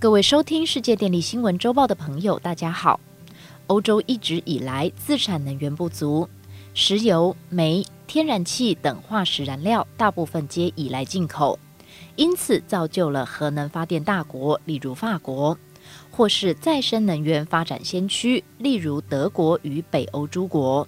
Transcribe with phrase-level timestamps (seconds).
[0.00, 3.00] 各位收听世界电力新闻周报的朋友，大家好。
[3.66, 6.28] 欧洲一直以来自产能源不足，
[6.72, 11.58] 石油、煤、天然气等化石燃料大部分皆依赖进口，
[12.14, 15.58] 因此造就了核能发电大国，例如法国，
[16.12, 20.86] 或是再生能源发展先驱，例如德国与北欧诸国。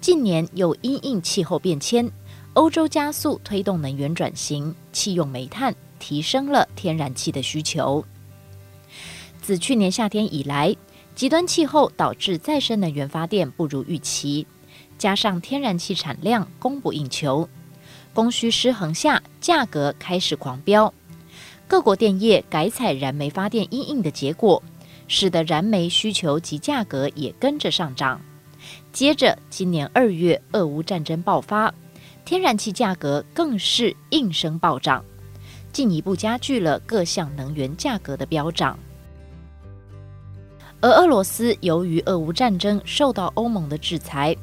[0.00, 2.08] 近年又因应气候变迁，
[2.54, 8.04] 欧洲加速推动能源转型，弃用煤炭，提升了天然气的需求。
[9.46, 10.74] 自去年夏天以来，
[11.14, 14.44] 极端气候导致再生能源发电不如预期，
[14.98, 17.48] 加上天然气产量供不应求，
[18.12, 20.92] 供需失衡下，价格开始狂飙。
[21.68, 24.60] 各国电业改采燃煤发电，因应的结果，
[25.06, 28.20] 使得燃煤需求及价格也跟着上涨。
[28.92, 31.72] 接着，今年二月俄乌战争爆发，
[32.24, 35.04] 天然气价格更是应声暴涨，
[35.72, 38.76] 进一步加剧了各项能源价格的飙涨。
[40.80, 44.36] 而俄罗斯由于俄乌战争受到欧盟的制裁，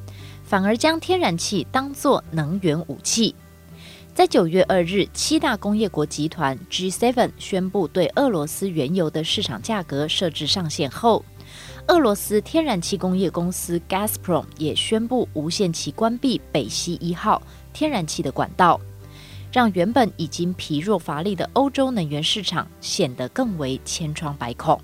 [0.44, 3.36] 反而将天然气当作能源武器。
[4.16, 11.24] 在九月二日，七大工业国集团 G7 宣布对俄罗斯原油的市场价格设置上限后，
[11.88, 17.42] 俄罗斯天然气工业公司 Gazprom 也宣布无限期关闭北溪一号
[17.74, 18.80] 天然气的管道，
[19.52, 24.80] 让原本已经疲弱乏力的欧洲能源市场显得更为千疮百孔。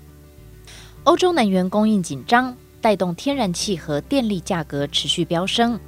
[1.04, 5.80] 欧洲能源供应紧张，带动天然气和电力价格持续飙升，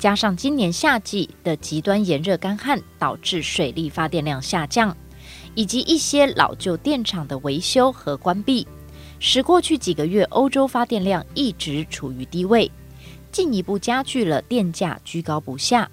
[0.00, 4.94] 加上今年夏季的极端炎热干旱，导致水力发电量下降，
[5.54, 8.66] 以及一些老旧电厂的维修和关闭，
[9.20, 12.68] 使过去几个月欧洲发电量一直处于低位，
[13.30, 15.88] 进一步加剧了电价居高不下，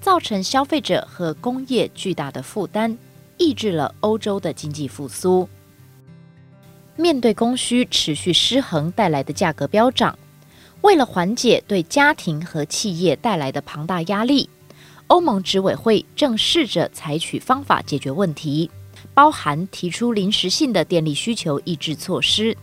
[0.00, 2.96] 造成消费者和工业巨大的负担，
[3.36, 5.46] 抑制了欧洲的经济复苏。
[7.00, 10.18] 面对供需持续失衡带来的价格飙涨，
[10.80, 14.50] 为了缓解对家庭和企业带来的庞大压力，
[15.06, 18.68] 欧盟执委会正试着采取方法解决问题，
[19.14, 22.56] 包含提出临时性的电力需求抑制措施，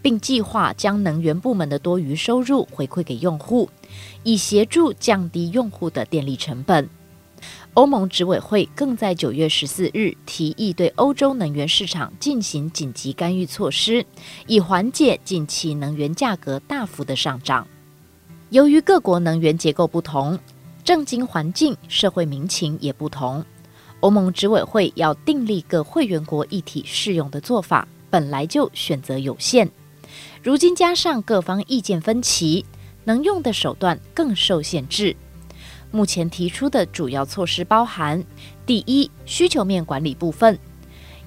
[0.00, 3.68] 并计划将能源部门的多余收入回馈给用户，
[4.22, 6.88] 以协助降低用户的电力成本。
[7.74, 14.04] 欧盟执委会更在九月十四日提议对欧洲能源市场进行紧急干预措施，
[14.48, 17.64] 以缓解近期能源价格大幅的上涨。
[18.48, 20.36] 由于各国能源结构不同，
[20.82, 23.44] 政经环境、社会民情也不同，
[24.00, 29.70] 欧盟执委会要订立各会员国一体适用的做法，本来就选择有限。
[30.42, 32.64] 如今加上各方意见分歧，
[33.04, 35.14] 能用的手段更受限制。
[35.90, 38.22] 目前提出的主要措施包含：
[38.64, 40.58] 第一，需求面管理部分，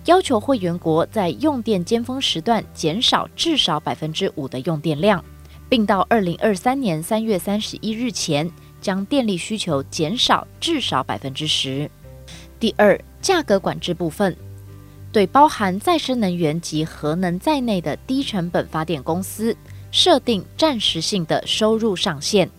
[0.06, 5.24] 要求会员国在用电尖峰时段减少至少百分之五的用电量，
[5.68, 11.90] 并到二零二三年三月三十一日前将电力需求减少至少百分之十。
[12.60, 14.36] 第二，价格管制部分，
[15.12, 19.56] 对包含再生能源及核能在内的低成本发电公司
[19.92, 22.50] 设定暂时性的收入上限。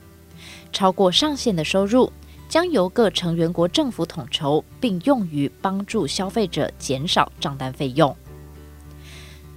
[0.74, 2.12] 超过上限的收入
[2.48, 8.14] 将由各成员国政府统筹，并用于帮助消费者减少账单费用。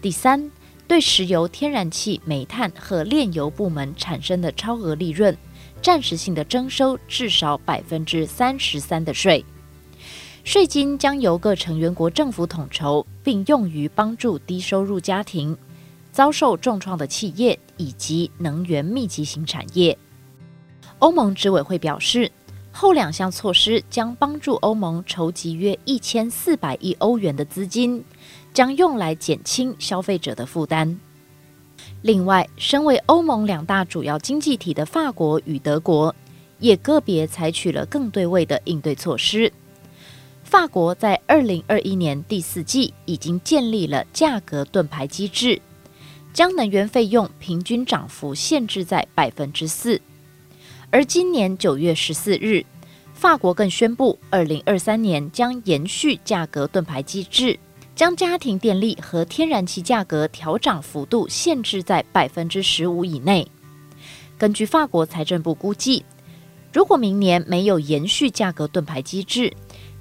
[0.01, 0.49] 第三，
[0.87, 5.35] 对石油、天然气、煤炭和炼油部门产生的超额利润，
[5.81, 9.43] 暂时性的征收至少百分之三十三的税。
[10.43, 15.57] 税金将由各成员国政府统筹，并用于帮助低收入家庭、
[16.13, 19.97] 遭受重创的企业以及能源密集型产业。
[20.99, 22.31] 欧盟执委会表示，
[22.71, 28.03] 后两项措施将帮助欧盟筹集约一千四百亿欧元的资金，
[28.51, 30.99] 将用来减轻消费者的负担。
[32.01, 36.13] 另外，身为欧盟两大主要经济体的法国与德国，
[36.59, 39.51] 也个别采取了更对位的应对措施。
[40.43, 45.61] 法国在二零二一年第四季已经建立了价格盾牌机制，
[46.33, 50.01] 将能源费用平均涨幅限制在百分之四。
[50.89, 52.65] 而今年九月十四日，
[53.13, 57.59] 法国更宣布，二零二三年将延续价格盾牌机制，
[57.93, 63.45] 将家庭电力和天然气价格调涨幅度限制在百分之十五以内。
[64.37, 66.05] 根据法国财政部估计，
[66.71, 69.51] 如果明年没有延续价格盾牌机制，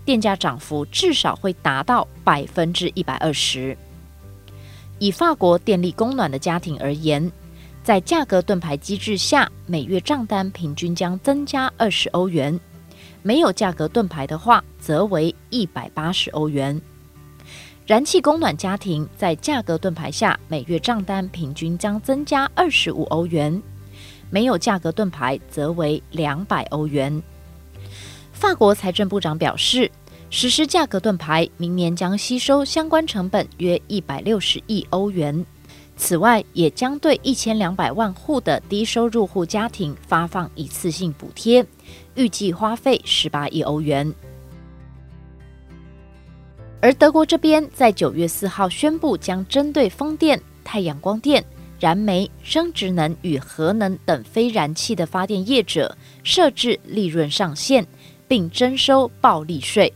[0.04, 3.76] 电价涨幅至少会达到百分之一百二十。
[5.00, 7.30] 以法国电力供暖的家庭而言，
[7.86, 12.58] 在价格盾牌机制下，每月账单平均将增加二十欧元；
[13.22, 16.82] 没有价格盾牌的话，则为一百八十欧元。
[17.86, 23.56] 燃气供暖家庭在价格盾牌下，每月账单平均将增加二十五欧元；
[24.30, 27.22] 没有价格盾牌，则为两百欧元。
[28.32, 29.88] 法国财政部长表示，
[30.28, 35.46] 实施价格盾牌，明年将吸收相关成本约一百六十亿欧元。
[35.96, 41.66] 此外，也将对一千两百万户的低收入户家庭发放一次性补贴，
[42.14, 44.14] 预计花费十八亿欧元。
[46.80, 51.44] 而德国这边在九月四号宣布，将针对风电、太阳光电、
[51.80, 57.86] 燃煤、生殖能与核能等非燃气的发电业者设置利润上限。
[58.28, 59.92] 并征收暴利税。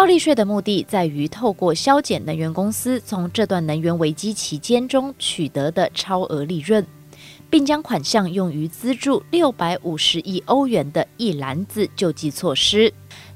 [0.00, 6.86] 暴利税的目的在于透过削减能源公司从这段能源危机期间中取得的超额利润，
[7.50, 12.90] 并将款项用于资助六百五十亿欧元的一篮子救济措施，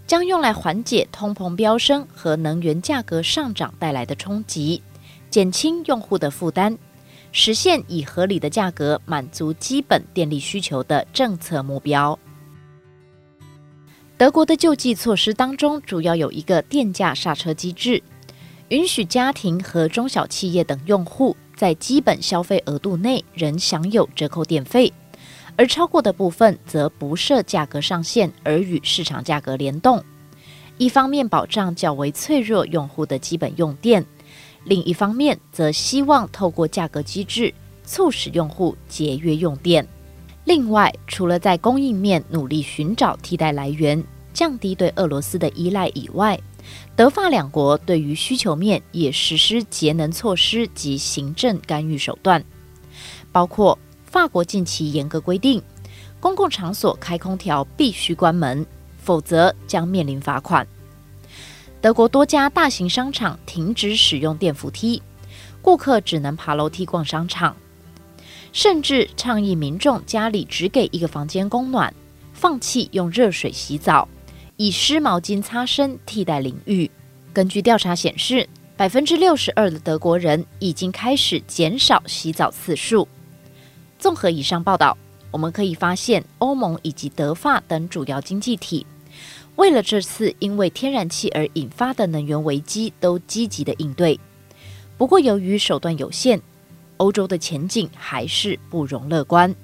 [0.07, 4.83] 将用来缓解通膨飙升和能源价格上涨带来的冲击，
[5.29, 6.79] 减轻用户的负担，
[7.31, 12.19] 实现以合理的价格满足基本电力需求的政策目标。
[14.17, 18.01] 德国的救济措施当中，主要有一个电价刹车机制，
[18.69, 24.93] 允许家庭和中小企业等用户在基本消费额度内仍享有折扣电费，
[25.57, 30.01] 而超过的部分则不设价格上限，而与市场价格联动。
[30.79, 34.07] 一方面保障较为脆弱用户的基本用电，
[34.63, 37.53] 另一方面则希望透过价格机制
[37.83, 39.85] 促使用户节约用电。
[40.45, 44.05] 另外，除了在供应面努力寻找替代来源，
[44.35, 46.39] 降低对俄罗斯的依赖以外，
[46.95, 52.45] 德法两国对于需求面也实施节能措施及行政干预手段，
[53.33, 55.63] 包括法国近期严格规定，
[56.21, 58.67] 公共场所开空调必须关门，
[58.99, 60.67] 否则将面临罚款。
[61.81, 65.03] 德国多家大型商场停止使用电扶梯，
[65.63, 67.57] 顾客只能爬楼梯逛商场。
[68.55, 71.93] 甚至倡议民众家里只给一个房间供暖，
[72.33, 74.09] 放弃用热水洗澡，
[74.57, 76.89] 以湿毛巾擦身替代淋浴。
[77.33, 83.09] 根据调查显示，百分之六十二的德国人已经开始减少洗澡次数。
[83.99, 84.97] 综合以上报道，
[85.33, 88.87] 我们可以发现，欧盟以及德法等主要经济体，
[89.57, 94.21] 为了这次因为天然气而引发的能源危机，都积极的应对。
[94.97, 96.41] 不过，由于手段有限。
[97.05, 99.55] 欧洲的前景还是不容乐观，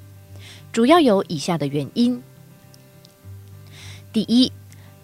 [0.72, 2.22] 主要有以下的原因：
[4.12, 4.52] 第一，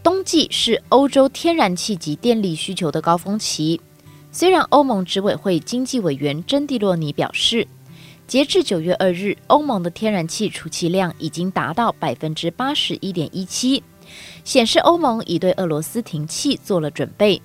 [0.03, 3.81] 冬季是欧洲天然气及电力需求的高峰期。
[4.31, 7.67] 虽然欧盟执委会经济委员珍蒂洛尼表示，
[8.27, 13.83] 截至九月二日，欧盟的天然气储气量已经达到百分之八十一点一七，
[14.45, 17.41] 显示欧盟已对俄罗斯停气做了准备。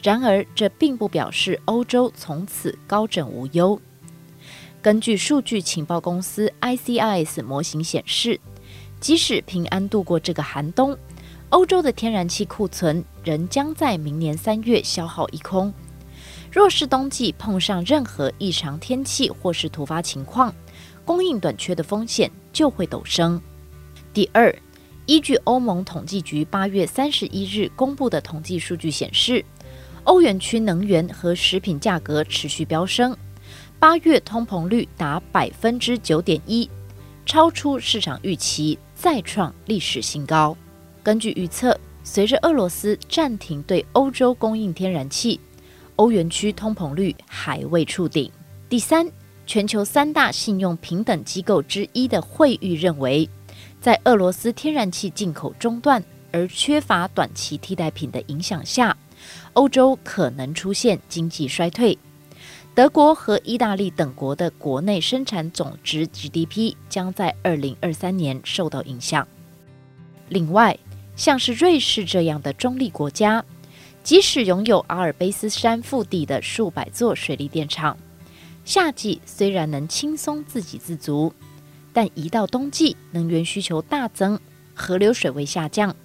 [0.00, 3.80] 然而，这并不表示欧洲从此高枕无忧。
[4.88, 8.40] 根据数据情报公司 ICIS 模型显示，
[8.98, 10.96] 即使平安度过这个寒冬，
[11.50, 15.70] 欧洲的天然气库存仍将在明年三月消耗一空。
[16.50, 20.54] 若是冬季碰上任何异常天气或是突发情况，
[21.04, 23.38] 供应短缺的风险就会陡升。
[24.14, 24.50] 第二，
[25.04, 29.44] 依据欧盟统计局八月三十一日公布的统计数据显示，
[30.04, 33.14] 欧元区能源和食品价格持续飙升。
[33.80, 36.68] 八月通膨率达百分之九点一，
[37.24, 40.56] 超出市场预期，再创历史新高。
[41.00, 45.38] 根据预测，随着俄罗斯暂停对欧洲供应天然气，
[45.94, 48.28] 欧元区通膨率还未触顶。
[48.68, 49.08] 第三，
[49.46, 53.30] 全球三大信用平等机构之一的惠誉认为，
[53.80, 58.96] 在俄罗斯天然气进口中断而缺乏短期替代品的影响下，
[59.52, 61.96] 欧洲可能出现经济衰退。
[62.78, 69.26] 德国和意大利等国的国内生产总值 GDP 将在二零二三年受到影响。
[70.28, 70.78] 另外，
[71.16, 73.44] 像是瑞士这样的中立国家，
[74.04, 77.98] 即使拥有阿尔卑斯山腹地的数百座水利电厂，
[78.64, 81.34] 夏季虽然能轻松自给自足，
[81.92, 84.38] 但一到冬季，能源需求大增，
[84.72, 85.96] 河流水位下降，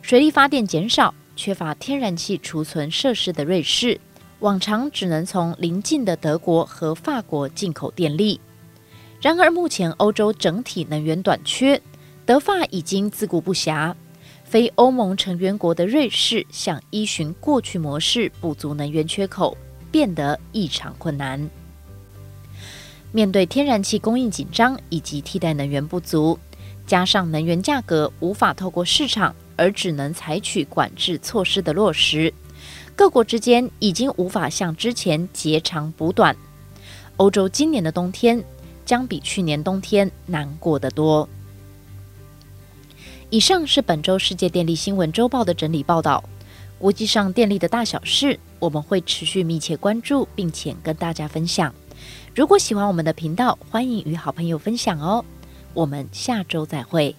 [0.00, 4.00] 水力发电减少，缺乏天然气储存设施的瑞士。
[4.40, 8.38] 往常只能从邻近的德国和法国进口电力，
[9.20, 11.80] 然而目前欧洲整体能源短缺，
[12.26, 13.94] 德法已经自顾不暇。
[14.44, 19.56] 非欧盟成员国的瑞士想依循过去模式补足能源缺口，
[19.90, 21.50] 变得异常困难。
[23.10, 26.38] 面对天然气供应紧张以及替代能源不足，
[26.86, 32.32] 加上能源价格无法透过市场，而只能采取管制措施的落实。
[32.96, 36.34] 各国之间已经无法像之前截长补短。
[37.18, 38.42] 欧洲今年的冬天
[38.86, 41.28] 将比去年冬天难过得多。
[43.28, 46.24] 以上是本周世界电力新闻周报的整理报道。
[46.78, 51.74] 国际上电力的大小事，我们会持续密切关注，并且跟大家分享。
[52.34, 55.24] 如果喜欢我们的频道，欢迎与好朋友分享哦。
[55.72, 57.14] 我们下周再会。